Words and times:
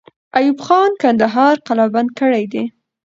ایوب 0.37 0.57
خان 0.65 0.91
کندهار 1.01 1.55
قلابند 1.67 2.09
کړی 2.19 2.45
دی. 2.53 2.63